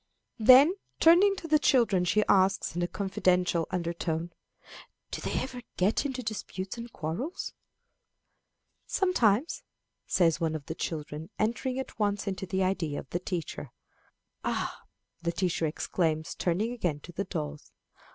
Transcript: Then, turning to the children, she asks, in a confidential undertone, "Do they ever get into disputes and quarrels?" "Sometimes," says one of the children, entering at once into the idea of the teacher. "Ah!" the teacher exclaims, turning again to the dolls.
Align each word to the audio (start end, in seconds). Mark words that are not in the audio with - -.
Then, 0.39 0.73
turning 0.99 1.35
to 1.35 1.47
the 1.47 1.59
children, 1.59 2.05
she 2.05 2.23
asks, 2.27 2.75
in 2.75 2.81
a 2.81 2.87
confidential 2.87 3.67
undertone, 3.69 4.33
"Do 5.11 5.21
they 5.21 5.39
ever 5.41 5.61
get 5.77 6.07
into 6.07 6.23
disputes 6.23 6.75
and 6.75 6.91
quarrels?" 6.91 7.53
"Sometimes," 8.87 9.61
says 10.07 10.41
one 10.41 10.55
of 10.55 10.65
the 10.65 10.73
children, 10.73 11.29
entering 11.37 11.77
at 11.77 11.99
once 11.99 12.25
into 12.25 12.47
the 12.47 12.63
idea 12.63 12.97
of 12.99 13.11
the 13.11 13.19
teacher. 13.19 13.69
"Ah!" 14.43 14.81
the 15.21 15.31
teacher 15.31 15.67
exclaims, 15.67 16.33
turning 16.33 16.71
again 16.73 16.99
to 17.01 17.11
the 17.11 17.25
dolls. 17.25 17.71